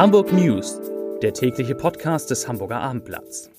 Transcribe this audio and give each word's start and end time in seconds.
Hamburg 0.00 0.32
News, 0.32 0.80
der 1.20 1.34
tägliche 1.34 1.74
Podcast 1.74 2.30
des 2.30 2.48
Hamburger 2.48 2.80
Abendblatts. 2.80 3.50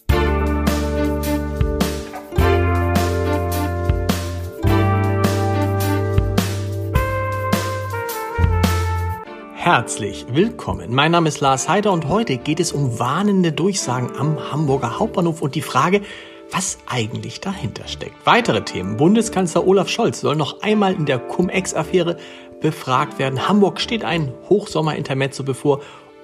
Herzlich 9.54 10.26
willkommen. 10.32 10.92
Mein 10.96 11.12
Name 11.12 11.28
ist 11.28 11.42
Lars 11.42 11.70
Heider 11.70 11.92
und 11.92 12.08
heute 12.08 12.38
geht 12.38 12.60
es 12.60 12.72
um 12.72 12.98
warnende 12.98 13.52
Durchsagen 13.52 14.10
am 14.18 14.52
Hamburger 14.52 14.98
Hauptbahnhof 14.98 15.44
und 15.44 15.54
die 15.54 15.62
Frage, 15.62 16.02
was 16.50 16.80
eigentlich 16.88 17.40
dahinter 17.40 17.88
steckt. 17.88 18.16
Weitere 18.26 18.64
Themen. 18.64 18.98
Bundeskanzler 18.98 19.68
Olaf 19.68 19.90
Scholz 19.90 20.22
soll 20.22 20.36
noch 20.36 20.64
einmal 20.64 20.96
in 20.96 21.06
der 21.06 21.20
Cum-Ex-Affäre 21.20 22.18
befragt 22.62 23.20
werden. 23.20 23.48
Hamburg 23.48 23.80
steht 23.80 24.04
ein 24.04 24.34
Hochsommer-Intermezzo 24.50 25.44
bevor 25.44 25.82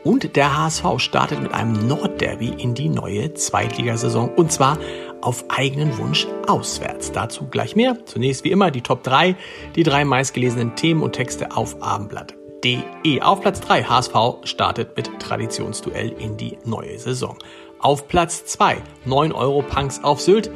und 0.08 0.38
der 0.38 0.58
HSV 0.58 0.86
startet 1.00 1.42
mit 1.42 1.54
einem 1.54 1.86
Nordderby 1.86 2.54
in 2.58 2.74
die 2.74 2.88
neue 2.88 3.34
Zweitligasaison 3.34 4.30
und 4.30 4.54
zwar 4.54 4.78
auf 5.20 5.44
eigenen 5.50 5.98
Wunsch 5.98 6.28
auswärts. 6.48 7.12
Dazu 7.12 7.48
gleich 7.48 7.76
mehr. 7.76 7.98
Zunächst 8.06 8.46
wie 8.46 8.52
immer 8.52 8.72
die 8.72 8.80
Top 8.80 9.04
3, 9.04 9.36
die 9.76 9.84
drei 9.84 10.06
meistgelesenen 10.06 10.78
Themen 10.78 11.04
und 11.04 11.12
Texte 11.12 11.52
auf 11.58 11.82
abendblatt.de. 11.82 13.20
Auf 13.22 13.42
Platz 13.42 13.60
3 13.60 13.84
HSV 13.84 14.16
startet 14.46 14.96
mit 14.96 15.20
Traditionsduell 15.20 16.14
in 16.18 16.38
die 16.38 16.58
neue 16.64 16.98
Saison. 17.00 17.38
Auf 17.80 18.08
Platz 18.08 18.46
2 18.46 18.78
9 19.04 19.34
Euro 19.34 19.62
Punks 19.62 20.02
auf 20.06 20.22
Sylt. 20.22 20.50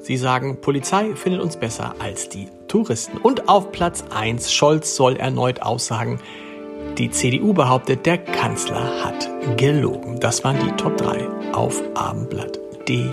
Sie 0.00 0.18
sagen, 0.18 0.60
Polizei 0.60 1.14
findet 1.14 1.40
uns 1.40 1.56
besser 1.56 1.94
als 2.00 2.28
die 2.28 2.48
Touristen. 2.68 3.16
Und 3.16 3.48
auf 3.48 3.72
Platz 3.72 4.04
1 4.14 4.52
Scholz 4.52 4.94
soll 4.94 5.16
erneut 5.16 5.62
aussagen, 5.62 6.20
die 7.00 7.10
CDU 7.10 7.54
behauptet, 7.54 8.04
der 8.04 8.18
Kanzler 8.18 9.02
hat 9.02 9.26
gelogen. 9.56 10.20
Das 10.20 10.44
waren 10.44 10.58
die 10.62 10.70
Top 10.72 10.98
3 10.98 11.54
auf 11.54 11.82
abendblatt.de. 11.94 13.06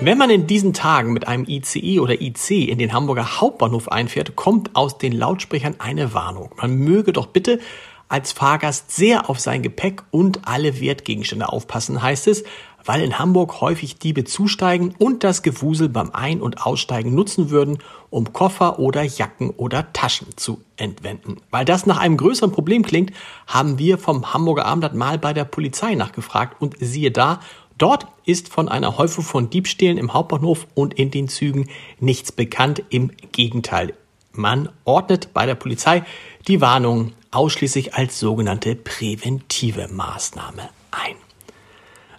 Wenn 0.00 0.16
man 0.16 0.30
in 0.30 0.46
diesen 0.46 0.72
Tagen 0.72 1.12
mit 1.12 1.28
einem 1.28 1.44
ICE 1.46 2.00
oder 2.00 2.22
IC 2.22 2.70
in 2.70 2.78
den 2.78 2.94
Hamburger 2.94 3.38
Hauptbahnhof 3.38 3.92
einfährt, 3.92 4.34
kommt 4.34 4.74
aus 4.74 4.96
den 4.96 5.12
Lautsprechern 5.12 5.74
eine 5.78 6.14
Warnung. 6.14 6.52
Man 6.56 6.74
möge 6.78 7.12
doch 7.12 7.26
bitte 7.26 7.60
als 8.08 8.32
Fahrgast 8.32 8.90
sehr 8.90 9.28
auf 9.28 9.38
sein 9.38 9.60
Gepäck 9.60 10.04
und 10.10 10.48
alle 10.48 10.80
Wertgegenstände 10.80 11.50
aufpassen, 11.50 12.02
heißt 12.02 12.28
es, 12.28 12.44
weil 12.84 13.02
in 13.02 13.18
Hamburg 13.18 13.60
häufig 13.60 13.98
Diebe 13.98 14.24
zusteigen 14.24 14.94
und 14.98 15.24
das 15.24 15.42
Gewusel 15.42 15.88
beim 15.88 16.10
Ein- 16.12 16.42
und 16.42 16.64
Aussteigen 16.66 17.14
nutzen 17.14 17.50
würden, 17.50 17.78
um 18.10 18.32
Koffer 18.32 18.78
oder 18.78 19.02
Jacken 19.02 19.50
oder 19.50 19.92
Taschen 19.92 20.28
zu 20.36 20.60
entwenden. 20.76 21.38
Weil 21.50 21.64
das 21.64 21.86
nach 21.86 21.98
einem 21.98 22.16
größeren 22.16 22.52
Problem 22.52 22.82
klingt, 22.82 23.12
haben 23.46 23.78
wir 23.78 23.98
vom 23.98 24.32
Hamburger 24.32 24.66
Abendblatt 24.66 24.94
mal 24.94 25.18
bei 25.18 25.32
der 25.32 25.44
Polizei 25.44 25.94
nachgefragt 25.94 26.60
und 26.60 26.76
siehe 26.78 27.10
da, 27.10 27.40
dort 27.78 28.06
ist 28.24 28.48
von 28.48 28.68
einer 28.68 28.98
Häufung 28.98 29.24
von 29.24 29.50
Diebstählen 29.50 29.98
im 29.98 30.12
Hauptbahnhof 30.12 30.66
und 30.74 30.94
in 30.94 31.10
den 31.10 31.28
Zügen 31.28 31.68
nichts 32.00 32.32
bekannt. 32.32 32.82
Im 32.90 33.10
Gegenteil, 33.32 33.94
man 34.32 34.68
ordnet 34.84 35.32
bei 35.32 35.46
der 35.46 35.54
Polizei 35.54 36.04
die 36.48 36.60
Warnung 36.60 37.12
ausschließlich 37.30 37.94
als 37.94 38.20
sogenannte 38.20 38.76
präventive 38.76 39.88
Maßnahme 39.88 40.68
ein. 40.90 41.23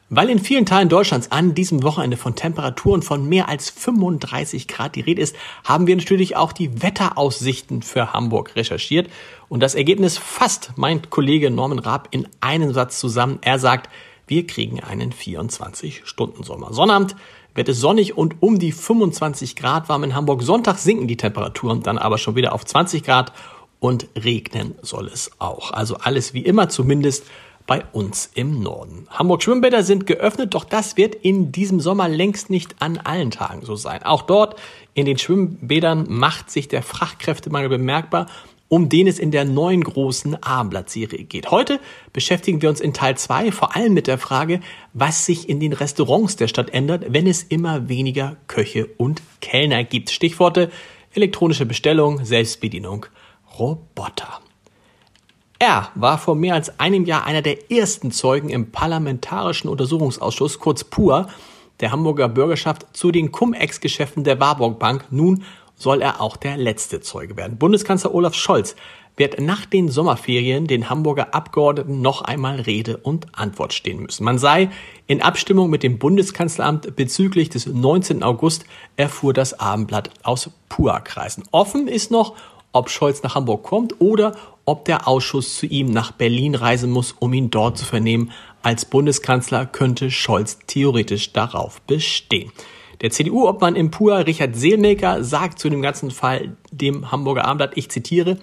Weil 0.10 0.30
in 0.30 0.38
vielen 0.38 0.68
Teilen 0.68 0.88
Deutschlands 0.88 1.32
an 1.32 1.56
diesem 1.56 1.82
Wochenende 1.82 2.16
von 2.16 2.36
Temperaturen 2.36 3.02
von 3.02 3.28
mehr 3.28 3.50
als 3.50 3.72
35 3.72 4.68
Grad 4.68 4.96
die 4.96 5.02
Rede 5.02 5.22
ist, 5.22 5.36
haben 5.64 5.88
wir 5.88 5.96
natürlich 5.96 6.36
auch 6.36 6.54
die 6.54 6.84
Wetteraussichten 6.84 7.82
für 7.82 8.14
Hamburg 8.14 8.56
recherchiert. 8.56 9.10
Und 9.50 9.62
das 9.62 9.74
Ergebnis 9.74 10.20
fasst 10.20 10.74
mein 10.76 11.10
Kollege 11.10 11.50
Norman 11.50 11.80
Raab 11.80 12.10
in 12.12 12.28
einen 12.40 12.72
Satz 12.72 13.00
zusammen. 13.00 13.40
Er 13.42 13.58
sagt, 13.58 13.90
wir 14.28 14.46
kriegen 14.46 14.80
einen 14.80 15.12
24-Stunden-Sommer. 15.12 16.72
Sonnabend 16.72 17.16
wird 17.56 17.70
es 17.70 17.80
sonnig 17.80 18.16
und 18.16 18.36
um 18.42 18.60
die 18.60 18.74
25 18.74 19.56
Grad 19.56 19.90
warm 19.90 20.04
in 20.04 20.14
Hamburg. 20.14 20.44
Sonntag 20.44 20.78
sinken 20.78 21.08
die 21.08 21.18
Temperaturen 21.18 21.82
dann 21.82 21.98
aber 21.98 22.20
schon 22.20 22.36
wieder 22.36 22.54
auf 22.54 22.64
20 22.64 23.04
Grad 23.04 23.34
und 23.80 24.08
regnen 24.16 24.76
soll 24.84 25.08
es 25.08 25.32
auch. 25.40 25.72
Also 25.72 25.96
alles 25.98 26.34
wie 26.34 26.42
immer 26.42 26.70
zumindest 26.70 27.26
bei 27.68 27.84
uns 27.92 28.30
im 28.34 28.62
Norden. 28.62 29.08
Hamburg 29.10 29.44
Schwimmbäder 29.44 29.84
sind 29.84 30.06
geöffnet, 30.06 30.54
doch 30.54 30.66
das 30.66 30.98
wird 30.98 31.16
in 31.16 31.52
diesem 31.52 31.80
Sommer 31.80 32.08
längst 32.08 32.50
nicht 32.50 32.76
an 32.80 32.98
allen 32.98 33.32
Tagen 33.32 33.66
so 33.66 33.76
sein. 33.76 34.04
Auch 34.04 34.22
dort 34.22 34.60
in 34.94 35.06
den 35.06 35.18
Schwimmbädern 35.18 36.06
macht 36.08 36.52
sich 36.52 36.68
der 36.68 36.84
Fachkräftemangel 36.84 37.70
bemerkbar, 37.70 38.28
um 38.68 38.90
den 38.90 39.08
es 39.08 39.20
in 39.20 39.32
der 39.32 39.46
neuen 39.46 39.84
großen 39.84 40.42
Abendblattserie 40.42 41.24
geht. 41.24 41.52
Heute 41.52 41.80
beschäftigen 42.14 42.62
wir 42.62 42.70
uns 42.70 42.82
in 42.82 42.94
Teil 42.94 43.16
2 43.18 43.52
vor 43.52 43.76
allem 43.76 43.94
mit 43.94 44.08
der 44.08 44.18
Frage, 44.18 44.60
was 44.94 45.26
sich 45.26 45.50
in 45.50 45.60
den 45.60 45.74
Restaurants 45.74 46.36
der 46.36 46.48
Stadt 46.48 46.72
ändert, 46.72 47.06
wenn 47.10 47.28
es 47.28 47.44
immer 47.44 47.90
weniger 47.90 48.38
Köche 48.48 48.88
und 48.98 49.22
Kellner 49.40 49.84
gibt. 49.84 50.10
Stichworte 50.10 50.72
elektronische 51.14 51.66
Bestellung, 51.66 52.26
Selbstbedienung 52.26 53.06
Roboter. 53.58 54.42
Er 55.60 55.90
war 55.96 56.18
vor 56.18 56.36
mehr 56.36 56.54
als 56.54 56.80
einem 56.80 57.06
Jahr 57.06 57.26
einer 57.26 57.42
der 57.42 57.72
ersten 57.72 58.12
Zeugen 58.12 58.50
im 58.50 58.72
Parlamentarischen 58.72 59.70
Untersuchungsausschuss, 59.70 60.60
kurz 60.60 60.84
PUR, 60.84 61.28
der 61.80 61.92
Hamburger 61.92 62.28
Bürgerschaft 62.28 62.86
zu 62.94 63.12
den 63.12 63.32
Cum-Ex-Geschäften 63.32 64.26
der 64.26 64.40
Warburg 64.40 64.80
Bank. 64.80 65.06
Nun 65.12 65.44
soll 65.76 66.02
er 66.02 66.22
auch 66.22 66.38
der 66.38 66.58
letzte 66.58 67.00
Zeuge 67.02 67.38
werden. 67.38 67.58
Bundeskanzler 67.58 68.14
Olaf 68.14 68.34
Scholz 68.34 68.76
wird 69.18 69.40
nach 69.40 69.66
den 69.66 69.90
Sommerferien 69.90 70.68
den 70.68 70.90
Hamburger 70.90 71.34
Abgeordneten 71.34 72.02
noch 72.02 72.22
einmal 72.22 72.60
Rede 72.60 72.98
und 72.98 73.28
Antwort 73.38 73.74
stehen 73.74 74.02
müssen. 74.02 74.26
Man 74.26 74.38
sei 74.38 74.70
in 75.08 75.22
Abstimmung 75.22 75.70
mit 75.70 75.84
dem 75.84 76.00
Bundeskanzleramt 76.00 76.98
bezüglich 76.98 77.50
des 77.50 77.66
19. 77.66 78.24
August, 78.24 78.66
erfuhr 78.98 79.34
das 79.34 79.58
Abendblatt 79.58 80.10
aus 80.24 80.50
PUA-Kreisen. 80.68 81.46
Offen 81.52 81.88
ist 81.88 82.12
noch, 82.12 82.36
ob 82.74 82.90
Scholz 82.90 83.24
nach 83.24 83.36
Hamburg 83.36 83.64
kommt 83.64 84.02
oder 84.02 84.36
ob 84.66 84.86
der 84.86 85.08
Ausschuss 85.08 85.58
zu 85.58 85.66
ihm 85.66 85.92
nach 85.92 86.12
Berlin 86.12 86.56
reisen 86.56 86.92
muss, 86.92 87.14
um 87.18 87.34
ihn 87.34 87.52
dort 87.52 87.78
zu 87.78 87.86
vernehmen. 87.86 88.32
Als 88.62 88.86
Bundeskanzler 88.86 89.66
könnte 89.66 90.12
Scholz 90.12 90.60
theoretisch 90.68 91.34
darauf 91.34 91.82
bestehen. 91.82 92.52
Der 93.02 93.12
CDU-Obmann 93.12 93.76
im 93.76 93.92
PUA, 93.92 94.20
Richard 94.20 94.56
Seelmaker, 94.56 95.24
sagt 95.24 95.60
zu 95.60 95.70
dem 95.70 95.82
ganzen 95.82 96.12
Fall 96.12 96.56
dem 96.72 97.12
Hamburger 97.12 97.46
Abendblatt, 97.46 97.78
ich 97.78 97.90
zitiere, 97.90 98.38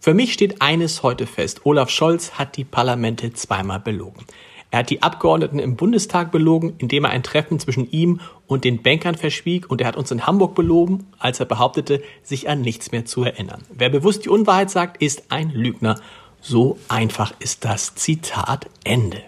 für 0.00 0.14
mich 0.14 0.32
steht 0.32 0.62
eines 0.62 1.02
heute 1.02 1.26
fest. 1.26 1.62
Olaf 1.64 1.90
Scholz 1.90 2.32
hat 2.32 2.56
die 2.56 2.64
Parlamente 2.64 3.32
zweimal 3.32 3.80
belogen. 3.80 4.24
Er 4.70 4.80
hat 4.80 4.90
die 4.90 5.02
Abgeordneten 5.02 5.58
im 5.58 5.76
Bundestag 5.76 6.30
belogen, 6.30 6.74
indem 6.78 7.04
er 7.04 7.10
ein 7.10 7.22
Treffen 7.22 7.58
zwischen 7.58 7.90
ihm 7.90 8.20
und 8.46 8.64
den 8.64 8.82
Bankern 8.82 9.14
verschwieg 9.14 9.70
und 9.70 9.80
er 9.80 9.86
hat 9.86 9.96
uns 9.96 10.10
in 10.10 10.26
Hamburg 10.26 10.54
belogen, 10.54 11.06
als 11.18 11.40
er 11.40 11.46
behauptete, 11.46 12.02
sich 12.22 12.48
an 12.50 12.60
nichts 12.60 12.92
mehr 12.92 13.06
zu 13.06 13.24
erinnern. 13.24 13.62
Wer 13.70 13.88
bewusst 13.88 14.24
die 14.24 14.28
Unwahrheit 14.28 14.70
sagt, 14.70 15.02
ist 15.02 15.30
ein 15.30 15.50
Lügner. 15.50 15.98
So 16.40 16.78
einfach 16.88 17.32
ist 17.38 17.64
das 17.64 17.94
Zitat 17.94 18.68
Ende. 18.84 19.22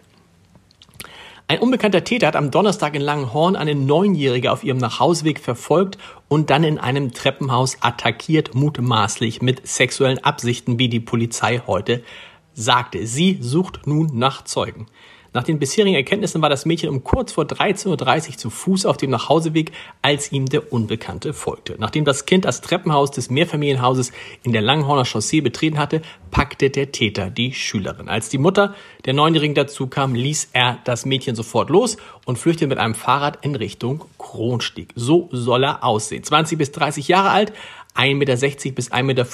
Ein 1.49 1.59
unbekannter 1.59 2.05
Täter 2.05 2.29
hat 2.29 2.37
am 2.37 2.53
Donnerstag 2.53 2.95
in 2.95 3.03
Langenhorn 3.03 3.57
eine 3.57 3.75
Neunjährige 3.75 4.53
auf 4.53 4.63
ihrem 4.63 4.79
Nachhauseweg 4.79 5.41
verfolgt 5.41 5.99
und 6.29 6.49
dann 6.49 6.63
in 6.63 6.79
einem 6.79 7.13
Treppenhaus 7.13 7.79
attackiert, 7.81 8.55
mutmaßlich 8.55 9.43
mit 9.43 9.67
sexuellen 9.67 10.23
Absichten, 10.23 10.79
wie 10.79 10.89
die 10.89 11.01
Polizei 11.01 11.61
heute 11.67 12.05
sagte. 12.53 13.05
Sie 13.05 13.39
sucht 13.41 13.89
nun 13.89 14.17
nach 14.17 14.45
Zeugen. 14.45 14.87
Nach 15.33 15.45
den 15.45 15.61
bisherigen 15.61 15.95
Erkenntnissen 15.95 16.43
war 16.43 16.51
das 16.51 16.67
Mädchen 16.67 16.89
um 16.89 17.05
kurz 17.05 17.31
vor 17.33 17.45
13.30 17.45 18.31
Uhr 18.31 18.37
zu 18.37 18.51
Fuß 18.51 18.85
auf 18.85 18.97
dem 18.97 19.11
Nachhauseweg, 19.11 19.71
als 20.03 20.33
ihm 20.33 20.47
der 20.47 20.73
Unbekannte 20.73 21.33
folgte. 21.33 21.77
Nachdem 21.79 22.05
das 22.05 22.27
Kind 22.27 22.45
das 22.45 22.63
Treppenhaus 22.63 23.13
des 23.13 23.31
Mehrfamilienhauses 23.31 24.11
in 24.43 24.53
der 24.53 24.63
Langhorner 24.63 25.05
Chaussee 25.05 25.41
betreten 25.41 25.79
hatte, 25.79 26.03
packte 26.33 26.71
der 26.71 26.91
Täter 26.91 27.31
die 27.31 27.53
Schülerin. 27.53 28.09
Als 28.09 28.29
die 28.29 28.39
Mutter 28.39 28.75
der 29.05 29.15
Neunjährigen 29.15 29.55
dazu 29.55 29.87
kam, 29.87 30.17
ließ 30.17 30.51
er 30.53 30.79
das 30.85 31.07
Mädchen 31.07 31.37
sofort 31.37 31.71
los 31.71 31.97
und 32.25 32.37
flüchtete 32.37 32.67
mit 32.67 32.79
einem 32.79 32.95
Fahrrad 32.95 33.45
in 33.45 33.55
Richtung 33.55 34.05
Kronstieg. 34.19 34.93
So 34.97 35.29
soll 35.31 35.65
er 35.65 35.85
aussehen. 35.85 36.25
20 36.25 36.59
bis 36.59 36.73
30 36.73 37.07
Jahre 37.07 37.31
alt, 37.31 37.53
1,60 37.97 38.15
Meter 38.15 38.37
bis 38.75 38.93
1,75 38.93 39.03
Meter 39.03 39.25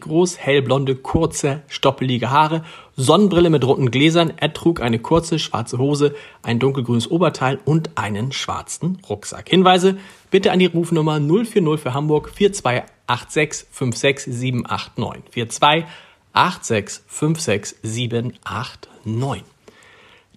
groß, 0.00 0.38
hellblonde, 0.38 0.94
kurze, 0.96 1.62
stoppelige 1.68 2.30
Haare, 2.30 2.64
Sonnenbrille 2.96 3.50
mit 3.50 3.64
runden 3.64 3.90
Gläsern. 3.90 4.32
Er 4.36 4.52
trug 4.52 4.80
eine 4.80 4.98
kurze 4.98 5.38
schwarze 5.38 5.78
Hose, 5.78 6.14
ein 6.42 6.58
dunkelgrünes 6.58 7.10
Oberteil 7.10 7.58
und 7.64 7.96
einen 7.96 8.32
schwarzen 8.32 8.98
Rucksack. 9.08 9.48
Hinweise 9.48 9.98
bitte 10.30 10.52
an 10.52 10.58
die 10.58 10.66
Rufnummer 10.66 11.20
040 11.20 11.80
für 11.80 11.94
Hamburg 11.94 12.30
4286 12.30 13.66
56789. 13.70 15.22
4286 15.30 17.02
56789. 17.06 19.57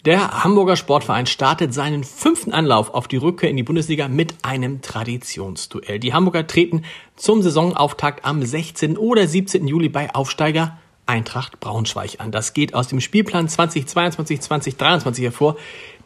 Der 0.04 0.44
Hamburger 0.44 0.78
Sportverein 0.78 1.28
startet 1.28 1.76
seinen 1.76 2.04
fünften 2.04 2.54
Anlauf 2.54 2.92
auf 2.92 3.08
die 3.08 3.18
Rückkehr 3.18 3.52
in 3.52 3.58
die 3.58 3.62
Bundesliga 3.62 4.08
mit 4.08 4.34
einem 4.42 4.82
Traditionsduell. 4.82 6.00
Die 6.00 6.12
Hamburger 6.12 6.48
treten 6.48 6.84
zum 7.16 7.44
Saisonauftakt 7.44 8.26
am 8.26 8.42
16. 8.42 8.98
oder 8.98 9.28
17. 9.28 9.68
Juli 9.68 9.90
bei 9.90 10.16
Aufsteiger 10.16 10.80
Eintracht 11.06 11.60
Braunschweig 11.60 12.20
an. 12.20 12.32
Das 12.32 12.54
geht 12.54 12.74
aus 12.74 12.88
dem 12.88 13.00
Spielplan 13.00 13.48
2022-2023 13.48 15.22
hervor, 15.22 15.58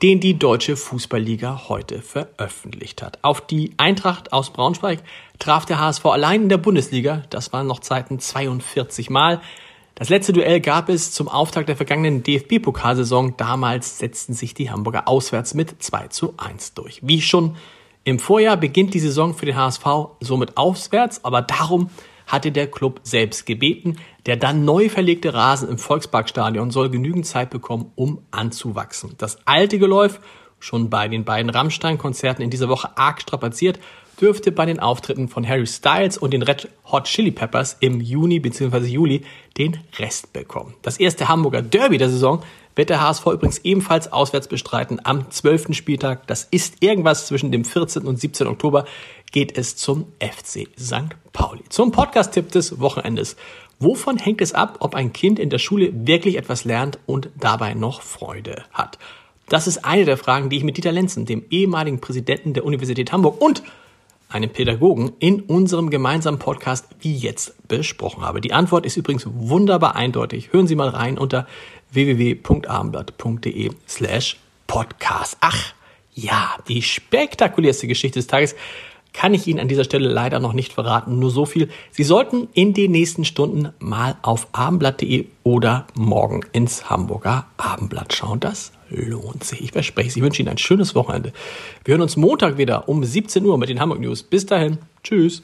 den 0.02 0.20
die 0.20 0.38
Deutsche 0.38 0.76
Fußballliga 0.76 1.70
heute 1.70 2.02
veröffentlicht 2.02 3.02
hat. 3.02 3.20
Auf 3.22 3.48
die 3.48 3.76
Eintracht 3.78 4.34
aus 4.34 4.52
Braunschweig 4.52 5.04
traf 5.40 5.66
der 5.66 5.80
HSV 5.80 6.06
allein 6.08 6.44
in 6.44 6.50
der 6.50 6.58
Bundesliga, 6.58 7.24
das 7.30 7.54
waren 7.54 7.68
noch 7.68 7.80
Zeiten 7.80 8.20
42 8.20 9.10
Mal. 9.10 9.42
Das 9.98 10.10
letzte 10.10 10.34
Duell 10.34 10.60
gab 10.60 10.90
es 10.90 11.14
zum 11.14 11.30
Auftakt 11.30 11.70
der 11.70 11.78
vergangenen 11.78 12.22
DFB-Pokalsaison. 12.22 13.38
Damals 13.38 13.98
setzten 13.98 14.34
sich 14.34 14.54
die 14.54 14.70
Hamburger 14.70 15.08
auswärts 15.08 15.54
mit 15.54 15.82
2 15.82 16.10
zu 16.10 16.34
1 16.36 16.74
durch. 16.74 17.00
Wie 17.02 17.22
schon 17.22 17.56
im 18.04 18.20
Vorjahr 18.20 18.58
beginnt 18.58 18.94
die 18.94 19.00
Saison 19.00 19.34
für 19.34 19.46
den 19.46 19.56
HSV 19.56 19.86
somit 20.20 20.58
auswärts, 20.58 21.24
aber 21.24 21.42
darum 21.42 21.90
hatte 22.28 22.52
der 22.52 22.68
Club 22.68 23.00
selbst 23.04 23.46
gebeten. 23.46 23.96
Der 24.26 24.36
dann 24.36 24.66
neu 24.66 24.90
verlegte 24.90 25.34
Rasen 25.34 25.70
im 25.70 25.78
Volksparkstadion 25.78 26.72
soll 26.72 26.90
genügend 26.90 27.26
Zeit 27.26 27.50
bekommen, 27.50 27.94
um 27.96 28.20
anzuwachsen. 28.32 29.16
Das 29.18 29.48
alte 29.48 29.80
Geläuf, 29.80 30.20
schon 30.60 30.90
bei 30.90 31.08
den 31.08 31.24
beiden 31.24 31.50
Rammstein-Konzerten 31.50 32.42
in 32.42 32.50
dieser 32.50 32.68
Woche 32.68 32.98
arg 32.98 33.22
strapaziert, 33.22 33.80
dürfte 34.20 34.52
bei 34.52 34.66
den 34.66 34.80
Auftritten 34.80 35.28
von 35.28 35.48
Harry 35.48 35.68
Styles 35.68 36.18
und 36.18 36.32
den 36.32 36.42
Red 36.42 36.70
Hot 36.92 37.06
Chili 37.06 37.32
Peppers 37.32 37.78
im 37.80 38.02
Juni 38.02 38.40
bzw. 38.40 38.86
Juli 38.86 39.24
den 39.58 39.78
Rest 39.98 40.34
bekommen. 40.34 40.74
Das 40.82 40.98
erste 40.98 41.28
Hamburger 41.28 41.62
Derby 41.62 41.98
der 41.98 42.10
Saison 42.10 42.42
wird 42.76 42.90
der 42.90 43.02
HSV 43.02 43.26
übrigens 43.28 43.60
ebenfalls 43.60 44.12
auswärts 44.12 44.48
bestreiten 44.48 45.00
am 45.04 45.30
12. 45.32 45.74
Spieltag. 45.74 46.28
Das 46.28 46.44
ist 46.44 46.84
irgendwas 46.84 47.28
zwischen 47.28 47.52
dem 47.52 47.64
14. 47.64 48.04
und 48.04 48.20
17. 48.20 48.48
Oktober 48.48 48.86
geht 49.32 49.58
es 49.58 49.76
zum 49.76 50.08
FC 50.20 50.68
St. 50.78 51.16
Pauli. 51.32 51.64
Zum 51.70 51.92
Podcast-Tipp 51.92 52.52
des 52.52 52.80
Wochenendes. 52.80 53.38
Wovon 53.80 54.18
hängt 54.18 54.42
es 54.42 54.54
ab, 54.54 54.78
ob 54.80 54.96
ein 54.96 55.12
Kind 55.14 55.40
in 55.40 55.50
der 55.50 55.60
Schule 55.60 55.92
wirklich 55.94 56.38
etwas 56.38 56.64
lernt 56.64 57.00
und 57.06 57.30
dabei 57.38 57.74
noch 57.74 58.02
Freude 58.02 58.64
hat? 58.72 58.98
Das 59.50 59.68
ist 59.68 59.86
eine 59.86 60.06
der 60.06 60.18
Fragen, 60.18 60.50
die 60.50 60.58
ich 60.58 60.64
mit 60.64 60.78
Dieter 60.78 60.92
Lenzen, 60.92 61.26
dem 61.26 61.44
ehemaligen 61.50 62.00
Präsidenten 62.02 62.54
der 62.54 62.66
Universität 62.66 63.12
Hamburg 63.12 63.40
und 63.42 63.64
einem 64.30 64.50
Pädagogen 64.50 65.14
in 65.20 65.42
unserem 65.42 65.90
gemeinsamen 65.90 66.40
Podcast 66.40 66.88
wie 67.00 67.16
jetzt 67.16 67.68
besprochen 67.68 68.24
habe. 68.24 68.42
Die 68.42 68.54
Antwort 68.54 68.86
ist 68.86 68.98
übrigens 68.98 69.28
wunderbar 69.28 69.96
eindeutig. 69.96 70.52
Hören 70.52 70.68
Sie 70.68 70.76
mal 70.76 70.90
rein 70.90 71.18
unter 71.18 71.48
www.abendblatt.de 71.92 73.72
slash 73.88 74.38
podcast. 74.68 75.38
Ach, 75.42 75.74
ja, 76.14 76.56
die 76.68 76.82
spektakulärste 76.82 77.88
Geschichte 77.88 78.20
des 78.20 78.28
Tages 78.28 78.56
kann 79.16 79.34
ich 79.34 79.48
Ihnen 79.48 79.60
an 79.60 79.68
dieser 79.68 79.86
Stelle 79.86 80.10
leider 80.10 80.40
noch 80.40 80.54
nicht 80.54 80.74
verraten. 80.74 81.20
Nur 81.20 81.32
so 81.32 81.46
viel. 81.46 81.70
Sie 81.92 82.04
sollten 82.04 82.50
in 82.54 82.74
den 82.74 82.92
nächsten 82.92 83.24
Stunden 83.24 83.70
mal 83.80 84.18
auf 84.22 84.48
abendblatt.de 84.52 85.26
oder 85.44 85.88
morgen 85.96 86.42
ins 86.52 86.90
Hamburger 86.90 87.46
Abendblatt 87.58 88.14
schauen. 88.14 88.42
Das 88.42 88.74
lohnt 88.90 89.44
sich. 89.44 89.62
Ich 89.62 89.72
verspreche 89.72 90.10
es. 90.10 90.16
Ich 90.18 90.22
wünsche 90.22 90.42
Ihnen 90.42 90.50
ein 90.50 90.58
schönes 90.58 90.96
Wochenende. 90.96 91.32
Wir 91.86 91.94
hören 91.94 92.02
uns 92.02 92.18
Montag 92.18 92.58
wieder 92.58 92.90
um 92.90 93.04
17 93.04 93.46
Uhr 93.46 93.58
mit 93.58 93.70
den 93.70 93.80
Hamburg 93.80 94.02
News. 94.02 94.22
Bis 94.22 94.46
dahin. 94.46 94.80
Tschüss. 95.04 95.44